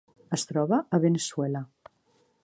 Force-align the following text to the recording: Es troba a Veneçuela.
Es 0.37 0.45
troba 0.51 0.79
a 0.97 0.99
Veneçuela. 1.03 1.61